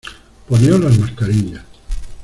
poneos 0.49 0.79
las 0.79 0.97
mascarillas. 0.97 1.61